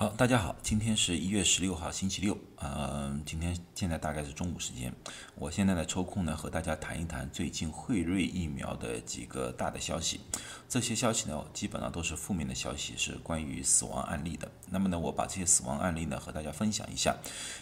[0.00, 2.34] 好，大家好，今天是一月十六号，星期六。
[2.56, 4.90] 嗯，今天现在大概是中午时间。
[5.34, 10.20] 我现在呢抽空呢和大家谈一谈最近辉瑞疫苗的几个大的消息。
[10.66, 14.50] 这些消息呢基本上都是负面的消息，是关于死亡案例的。
[14.70, 17.14] 那么呢，我把这些死亡案例呢和大家分享一下，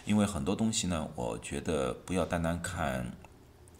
[0.04, 3.16] 因为很多东西呢，我觉得不要单单看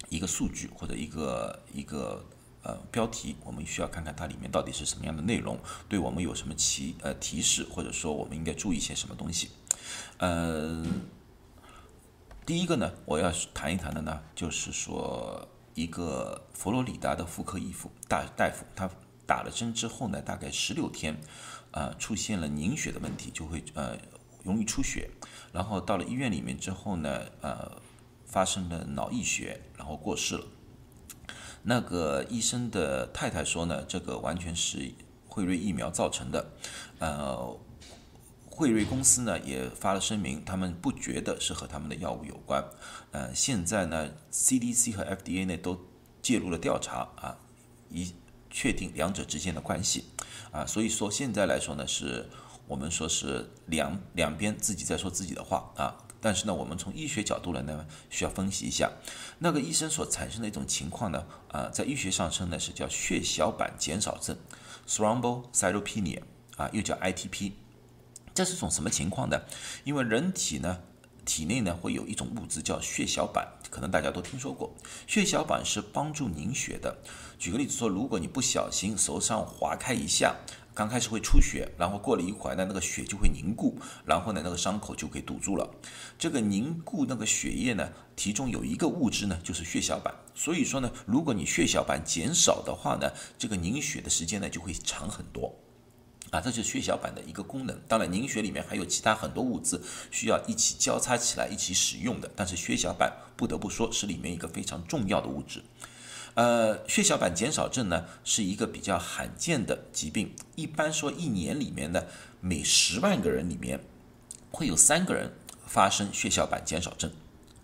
[0.09, 2.27] 一个数据或者一个一个。
[2.69, 5.59] 呃，标题我们需要看看它里面到底是什么样的内容，
[5.89, 9.49] 对我们有什么提呃提示，或者说我们应该注意些什么东西。
[10.19, 10.85] 呃，
[12.45, 18.91] 第一个呢，我要谈一谈的呢，就是说一个佛罗里达的妇科医妇大大夫，他
[19.25, 21.19] 打了针之后呢，大概十六天，
[21.71, 23.97] 呃，出现了凝血的问题，就会呃
[24.45, 25.09] 容易出血，
[25.53, 27.81] 然后到了医院里面之后呢，呃，
[28.27, 30.45] 发生了脑溢血，然后过世了。
[31.63, 34.93] 那个医生的太太说呢，这个完全是
[35.27, 36.53] 辉瑞疫苗造成的。
[36.99, 37.57] 呃，
[38.51, 42.65] 辉瑞公司呢也发了声明，他们不觉得是和他们的药物有关。
[43.13, 45.79] 呃，现在呢，CDC 和 FDA 呢都
[46.23, 47.39] 介入了调查啊，
[47.91, 48.15] 以
[48.51, 50.05] 确定两者之间的关系。
[50.51, 52.29] 啊，所以说现在来说呢，是
[52.67, 55.97] 我们说是两两边自己在说自己的话啊。
[56.21, 58.91] 但是呢，我们从医学角度来呢，需要分析一下
[59.39, 64.37] 那个医生所产生的一种情况呢，啊，在医学上称呢是叫血小板减少症
[64.89, 66.23] （thrombocytopenia）
[66.57, 67.53] 啊，又叫 ITP。
[68.35, 69.41] 这是种什么情况呢？
[69.85, 70.81] 因为人体呢，
[71.25, 74.75] 体内呢会有一种物质叫血小板，可能大家都听说过。
[75.07, 76.99] 血小板是帮助凝血的。
[77.39, 80.35] 举个例子说，如果你不小心手上划开一下。
[80.79, 85.69] 刚开始会出血，然后过了一会儿呢，那个血就会凝固，然后呢，那个伤口就给堵住了。
[86.17, 90.15] 这个凝固那个血液呢，其中有一个物质呢，就是血小板。
[90.37, 95.53] 所以说呢，如果你血小板减少的话呢，这个凝血的时间呢就会长很多。
[96.31, 97.77] 啊，这就是血小板的一个功能。
[97.89, 99.83] 当然，凝血里面还有其他很多物质
[100.13, 105.61] 需要一起交叉起来一起使用的，但是血小板不得不说是里面一个非常重要的物质。
[106.39, 110.37] 呃，血小板减少症呢是一个比较罕见的疾病。
[110.55, 112.05] 一般说，一年里面呢，
[112.41, 113.81] 每十万个人里面
[114.53, 115.33] 会有三个人
[115.67, 117.11] 发生血小板减少症。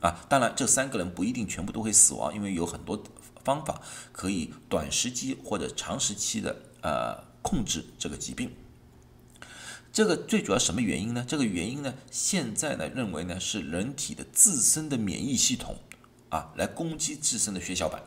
[0.00, 3.00] 啊，当然这三个人不一定全部都会死亡，因为有很多
[3.44, 3.80] 方法
[4.10, 8.50] 可以短时期或者长时期的呃控制这个疾病。
[9.92, 11.24] 这个最主要什么原因呢？
[11.28, 15.76] 这个原因呢，现在呢认为呢是人体的自身的免疫系统
[16.30, 18.02] 啊来攻击自身的血小板。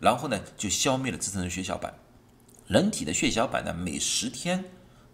[0.00, 1.94] 然后呢，就消灭了自身的血小板。
[2.66, 4.64] 人体的血小板呢，每十天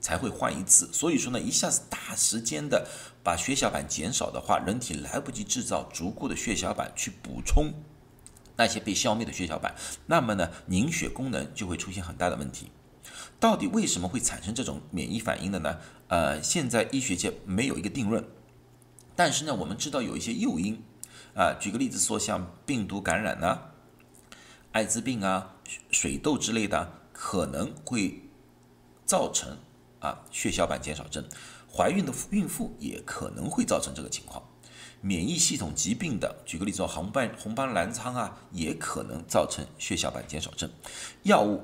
[0.00, 2.86] 才会换一次，所以说呢，一下子大时间的
[3.24, 7.72] 把血小板减少的话，人体来不及制造足够的血小板去补充
[8.56, 9.74] 那些被消灭的血小板，
[10.06, 12.70] 那么呢，凝血功能就会出现很大的问题。
[13.40, 15.78] 到底为什么会产生这种免疫反应的呢？
[16.08, 18.24] 呃，现在医学界没有一个定论，
[19.16, 20.82] 但是呢，我们知道有一些诱因
[21.34, 23.58] 啊，举个例子说，像病毒感染呢。
[24.76, 25.54] 艾滋病啊、
[25.90, 28.20] 水痘之类的可能会
[29.06, 29.56] 造成
[30.00, 31.24] 啊血小板减少症，
[31.74, 34.42] 怀孕的孕妇也可能会造成这个情况。
[35.00, 40.68] 免疫系统疾病的，举个例子说，红斑红斑狼疮啊，也可能造成血小板减少症。
[41.22, 41.62] 药物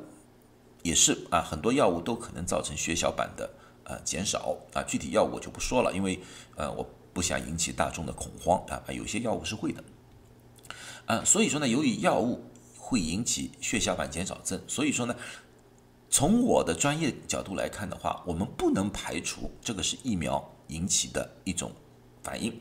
[0.83, 3.51] 也是啊，很多药物都可能造成血小板的
[3.85, 4.83] 呃减少啊。
[4.85, 6.19] 具体药物我就不说了，因为
[6.57, 8.83] 呃我不想引起大众的恐慌啊。
[8.91, 9.85] 有些药物是会的，
[11.05, 12.47] 啊，所以说呢，由于药物。
[12.93, 15.17] 会引起血小板减少症，所以说呢，
[16.11, 21.73] 从我的专业角度来看的话，我们不能排除这个是疫苗引起的一种
[22.23, 22.61] 反应。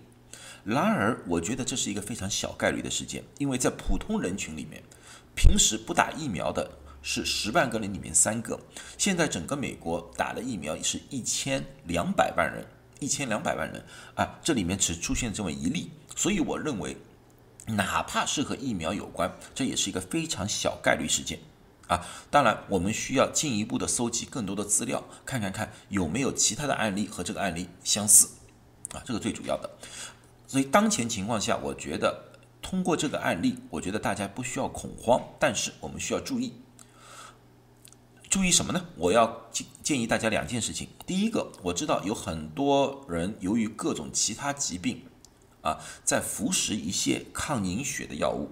[0.64, 4.82] 然而，我觉得这是一个非常小概率的事件，因为在普通人群里面，
[5.36, 6.72] 平时不打疫苗的
[7.02, 8.58] 是十万个人里面三个，
[8.98, 12.66] 现在整个美国打了疫苗是一千两百万人，
[13.02, 13.84] 一千两百万人
[14.16, 16.96] 啊，这里面只出现这么一例，所以我认为。
[17.68, 21.40] 哪怕是和疫苗有关，这也是一个非常小概率事件
[21.88, 22.06] 啊！
[22.30, 28.30] 当然，我们需要进一步的搜集更多的资料，看看看有没有其他的案例和这个案例相似
[28.94, 29.70] 啊，这个最主要的。
[30.48, 36.54] 所以当前情况下，我觉得通过这个案例，我觉得大家不需要恐慌，但是我们需要注意，
[38.28, 38.88] 注意什么呢？
[38.98, 40.90] 我要建建议大家两件事情。
[41.06, 45.04] 第一个，我知道有很多人由于各种其他疾病。
[45.62, 48.50] 啊，在服食一些抗凝血的药物。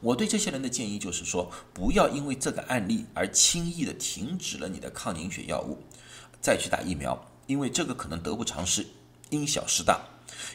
[0.00, 5.78] 我对这些人的建议就是说，不要因为这个案例而轻易的停止了你的抗凝血药物，
[6.40, 8.86] 再去打疫苗，因为这个可能得不偿失，
[9.30, 10.00] 因小失大。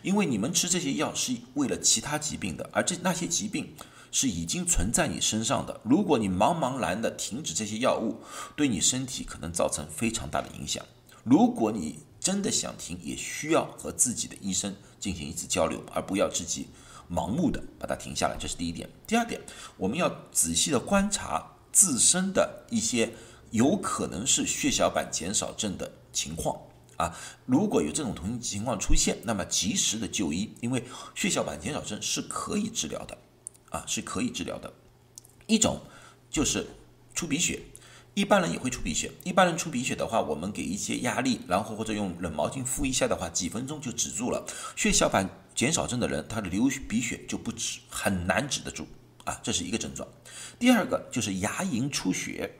[0.03, 3.73] 因为你们吃这些药是为了其他疾病的，而这那些疾病
[4.11, 5.79] 是已经存在你身上的。
[5.83, 8.21] 如果你茫茫然的停止这些药物，
[8.55, 10.85] 对你身体可能造成非常大的影响。
[11.23, 16.67] 如果你真的想停，也需要和自己的医生进行一次交流，而不要自己
[17.09, 18.35] 盲目的把它停下来。
[18.37, 18.89] 这是第一点。
[19.07, 19.41] 第二点，
[19.77, 23.13] 我们要仔细的观察自身的一些
[23.51, 26.59] 有可能是血小板减少症的情况
[26.97, 27.17] 啊。
[27.45, 30.83] 如果有这种同情况出现，那么及时的就医，因为
[31.15, 33.17] 血小板减少症是可以治疗的
[33.69, 34.73] 啊，是可以治疗的。
[35.47, 35.81] 一种
[36.29, 36.67] 就是
[37.15, 37.61] 出鼻血。
[38.13, 44.45] 一般人也会出鼻血，一般人出鼻血的话，我们给一些压力，然后或者用冷毛巾敷一下的话，几分钟就止住了。
[44.75, 48.85] 血小板减少症的人，他流鼻血就不止，很难止得住
[49.23, 50.07] 啊，这是一个症状。
[50.57, 52.57] 第二个就是牙龈出血，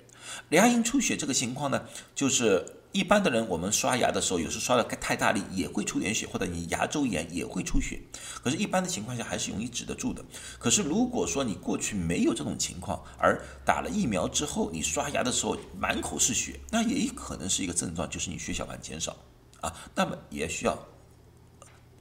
[0.49, 1.83] 牙龈出血这个情况呢，
[2.15, 2.65] 就是。
[2.91, 8.01] 一般的人，我们刷牙的时候，有时刷的太大力也会出点血，或者你牙周炎也会出血。
[8.43, 10.25] 可是，一般的情况下还是容易止得住的。
[10.57, 19.15] 可是，如果说你过去没有这种情况，而打了疫苗之后，你刷牙的时候满口是血，那也可能是一个症状，就是你血小板减少
[19.61, 19.71] 啊。
[19.93, 20.87] 那么也需要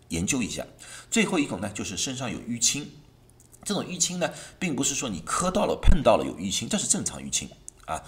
[0.09, 0.67] 研究一下。
[1.11, 2.91] 最后一种呢，就是身上有淤青。
[3.63, 7.51] 这种淤青呢，并不是说你磕到了、碰到了有淤青，这是正常淤青
[7.85, 8.03] 啊。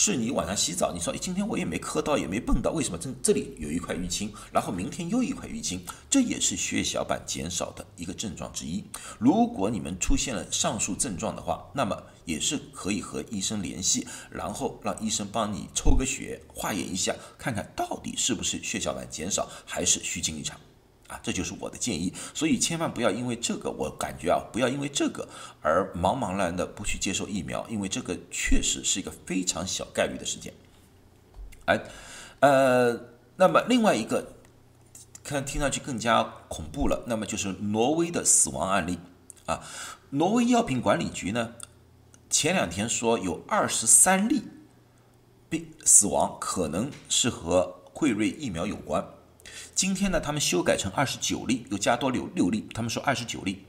[0.00, 5.84] 是你晚上洗澡，你说今天我也没磕到，也没碰到，为什么这这里有一块淤青，然后明天又一块淤青？
[6.08, 8.84] 这也是血小板减少的一个症状之一。
[9.18, 20.56] 如果你们出现了上述症状的话，那么也是可以和医生联系，然后让医生帮你抽个血化验一下，看看到底是不是血小板减少，还是虚惊一场。
[21.08, 25.26] 啊，这就是我的建议，所以千万不要因为这个，我感觉啊，不要因为这个
[25.62, 30.52] 而茫茫然的不去接受疫苗，因为这个确实是一个非常小概率的事件。
[31.64, 31.82] 哎，
[32.40, 33.00] 呃，
[33.36, 34.34] 那么另外一个，
[35.24, 38.98] 看听上去更加恐怖了，那么就是挪威的死亡案例
[39.46, 39.62] 啊，
[40.10, 41.54] 挪威药品管理局呢，
[42.28, 44.44] 前两天说有二十三例
[45.48, 49.06] 病死亡，可能是和辉瑞疫苗有关。
[49.74, 52.66] 今天呢，他们修改成二十九例，又加多六六例。
[52.74, 53.64] 他们说二十九例，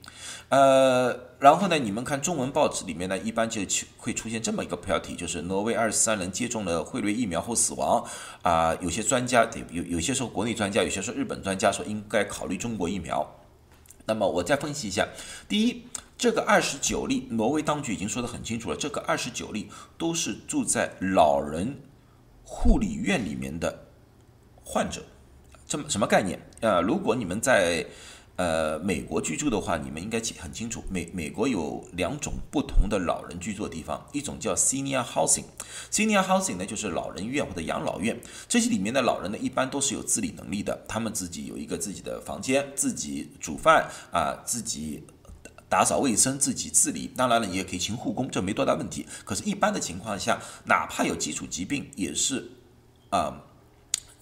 [0.50, 3.62] 呃，然后呢，你们看中文报纸里面呢，一般就
[3.98, 8.04] 会出现这么一个标题，就是挪威二十三人接种了辉瑞疫苗后死亡。
[8.42, 13.36] 啊，有些专家有有些说国内专家，有些说日本专家说应该考虑中国疫苗。
[14.06, 15.08] 那么我再分析一下，
[15.48, 15.84] 第一，
[16.18, 21.80] 这个二十九例，挪威当局已经说得很清楚了，这个二十九例都是住在老人
[22.44, 23.86] 护理院里面的
[24.64, 25.04] 患者。
[25.69, 26.39] 这么什么概念？
[26.62, 27.86] 呃，如果你们在
[28.38, 45.04] 呃美国居住的话，你们应该很清楚，美美国有两种不同的老人居住的地方，一种叫 senior housing，senior housing 呢就是老人院或者养老院，这些里面的老人呢一般都是有自理能力的，他们自己有一个自己的房间，自己煮饭啊，自己
[45.69, 47.06] 打扫卫生，自己自理。
[47.16, 49.06] 当然了，你也可以请护工，这没多大问题。
[49.24, 52.50] 可是，一般的情况下，哪怕有基础疾病，也是
[53.12, 53.44] 啊。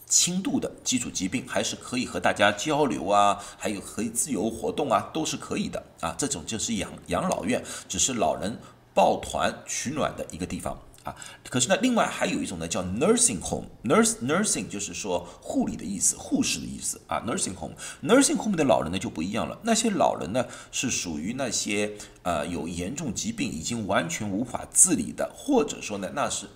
[0.07, 6.15] 轻度的基础疾病还是可以和大家交流啊，还有可以自由活动啊，都是可以的啊。
[6.17, 8.57] 这种就是养养老院，只是老人
[8.93, 11.13] 抱团取暖的一个地方啊。
[11.49, 17.21] 可是呢，另外还有一种呢，叫 nursing home，nurse nursing 就是说护理的意思，护士的意思啊。
[17.27, 21.93] nursing home，nursing home 的老人呢就不一样了，那些老人呢是属于那些
[22.23, 26.47] 呃有严重疾病已经完全无法自理的，或者说呢那是。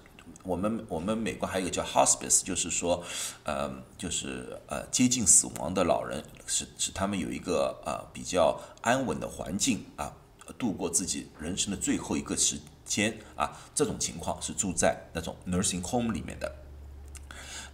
[0.43, 3.03] 我们我们美国还有一个叫 hospice，就是说，
[3.43, 10.15] 呃，就是呃接近死亡的老人，使使他们有一个呃比较安稳的环境啊，
[10.57, 16.55] 度过自己人生的最后一个时间啊，这种情况是住在那种 nursing home 里面的。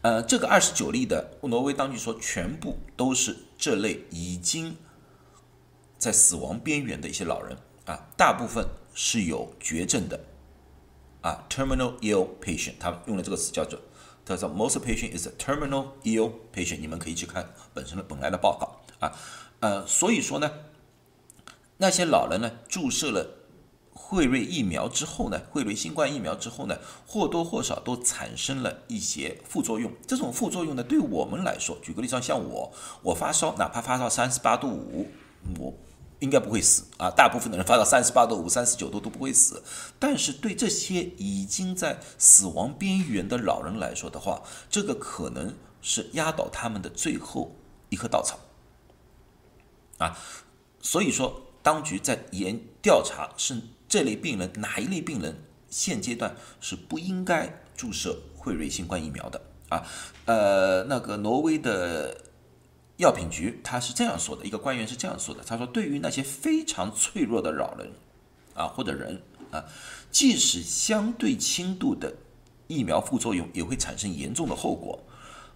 [0.01, 4.75] 呃，这个二十九例的挪威当局说，全部都是这类已经
[5.97, 10.19] 在死亡边缘的一些老人啊，大部分是有绝症的。
[11.21, 13.79] 啊，terminal ill patient，他用的这个词叫做，
[14.25, 16.79] 他说 most patient is a terminal ill patient。
[16.79, 19.12] 你们可以去看本身的本来的报告啊，
[19.59, 20.51] 呃，所以说呢，
[21.77, 23.36] 那些老人呢，注射了
[23.91, 29.91] 辉瑞疫苗之后呢，辉瑞新冠疫苗之后呢，或多或少都产生了一些副作用。
[30.07, 32.71] 这种副作用呢，对我们来说，举个例子，像我，
[33.01, 35.07] 我发烧，哪怕发烧三十八度五，
[35.59, 35.74] 我。
[36.19, 37.12] 应该不会死啊！
[37.12, 39.62] 大部分的人发到三十八度五、三十九度都不会死。
[40.00, 47.55] 但是对这些已经在死亡边缘的老人来说的话，这个可能是压倒他们的最后
[47.89, 48.39] 一颗稻草
[50.00, 50.17] 啊！
[50.81, 59.83] 所以说，当局在研调查是这类病人哪一类病人现阶段是不应该注射辉瑞新冠疫苗的啊？
[60.25, 62.25] 呃，那个挪威的。
[62.98, 67.92] 药品局他是这样说的，一个官员是这样说的，他说：“对于那些非常脆弱的老人，
[68.56, 69.63] 啊或者人啊，
[70.12, 72.12] 即使相对轻度的
[72.66, 75.00] 疫苗副作用也会产生严重的后果。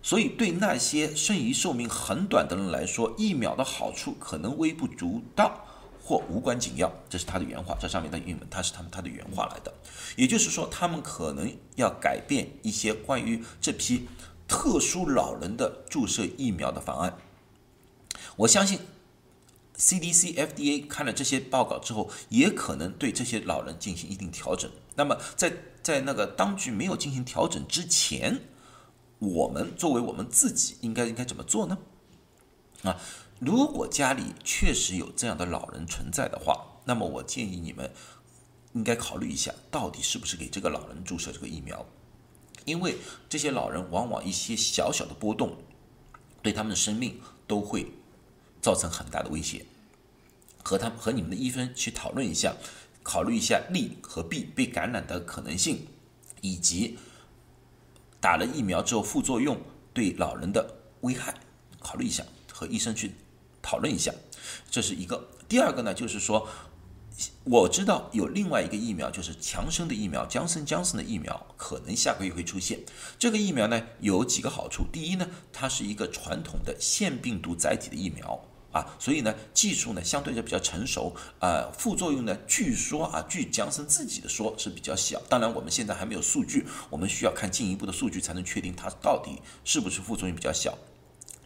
[0.03, 5.63] 所以对那些剩余寿命很短的人来说，疫苗的好处可能微不足道
[5.99, 6.91] 或无关紧要。
[7.09, 9.73] 这是他的原话，这上面的英文他是他们他的原话来的。
[10.15, 14.07] 也就是说，他们可能要改变一些关于这批
[14.47, 17.17] 特殊老人的注射疫苗的方案。
[18.41, 18.79] 我相信
[19.77, 24.71] CDC、FDA 看了这些报告之后，也可能对这些老人进行一定调整。
[24.95, 28.41] 那么，在在那个当局没有进行调整之前，
[29.19, 31.77] 我们作为我们自己应该应该怎么做呢？
[32.83, 32.99] 啊，
[33.39, 37.91] 如果家里确实有这样的老人存在的话，那么我建议你们
[38.73, 41.85] 应该考虑一下，到底是不是给这个老人注射这个疫苗？
[42.65, 42.97] 因为
[43.29, 45.57] 这些老人往往一些小小的波动，
[46.41, 47.91] 对他们的生命都会
[48.61, 49.65] 造成很大的威胁。
[50.63, 52.55] 和他和你们的医生去讨论一下，
[53.01, 55.87] 考虑一下利和弊，被感染的可能性，
[56.41, 56.97] 以及。
[58.19, 59.59] 打了疫苗之后副作用
[59.95, 61.33] 对老人的危害，
[61.79, 63.15] 考虑一下，和医生去
[63.63, 64.13] 讨论一下，
[64.69, 65.27] 这是一个。
[65.49, 66.47] 第二个呢，就是说，
[67.43, 72.79] 我知道有另外一个疫苗，就是强生的疫苗，江森江森的疫苗，可能下个月会出现。
[73.17, 74.85] 这个疫苗呢，有几个好处。
[74.93, 78.39] 第一呢，它是一个传统的腺病毒载体的疫苗。
[78.71, 85.21] 啊，所以呢，技术呢相对就比较成熟，呃，副作用呢，据说啊，据江森自己的说是比较小。
[85.27, 90.77] 当然，我们现在还没有数据，我们需要看进一步的数据才能确定它到底是不是副作用比较小。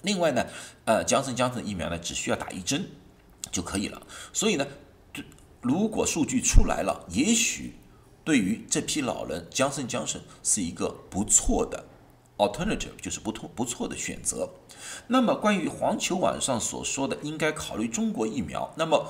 [0.03, 0.45] 另外呢，
[0.85, 2.87] 呃，江森江森疫苗呢只需要打一针
[3.51, 4.01] 就可以了。
[4.31, 4.67] 所以呢，
[5.61, 7.73] 如果数据出来了，也许
[8.23, 11.85] 对于这批老人，江森江森是一个不错的。
[12.37, 14.49] Alternative 就是不错不错的选择。
[15.07, 19.07] 那么关于环球网上所说的应该考虑中国疫苗，那么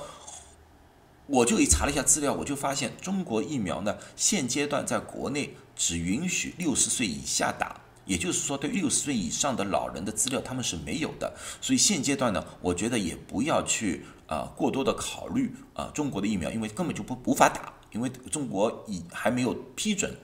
[1.26, 11.34] 我就一查了一下资料，我就发现中国疫苗呢现阶段在国内只允许六十岁以下打，也就是说对六十岁以上的老人的资料他们是没有的。
[11.60, 20.16] 所以现阶段呢，我觉得也不要去啊过多的考虑啊中国的疫苗，因为根本就不无法打，因为中国已还没有批准。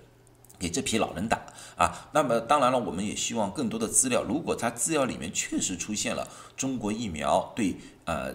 [0.63, 1.37] 给这批老人打
[1.77, 4.23] 啊，那么当然了，我们也希望更多的资料。
[4.23, 8.33] 如果他资料里面确实出现了中国疫苗对呃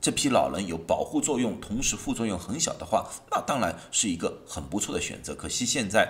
[0.00, 5.34] 这批老人有保护作用，同时副作用很小的话，那当然是一个很不错的选择。
[5.34, 6.08] 可惜现在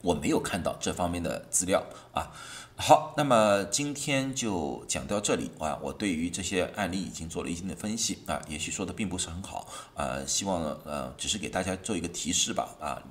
[0.00, 2.32] 我没有看到这方面的资料啊。
[2.74, 5.78] 好，那么今天就讲到这里啊。
[5.82, 13.02] 我对于这些案例已经做了一定的分析啊，也许说的并不是很好啊，希望呃只是给大家做一个提示吧啊。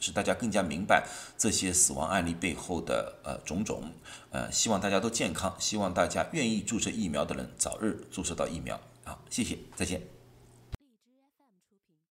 [0.00, 3.92] 使大家更加明白这些死亡案例背后的呃种种，
[4.30, 8.78] 呃，希望大家都健康，希望大家愿意注射疫苗的人早日注射到疫苗。
[9.04, 10.17] 好，谢谢，再见。